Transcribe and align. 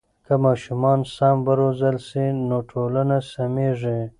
که 0.25 0.33
ماشومان 0.45 0.99
سم 1.15 1.37
و 1.45 1.49
روزل 1.59 1.97
سي 2.07 2.25
نو 2.47 2.57
ټولنه 2.71 3.17
سمیږي. 3.31 3.99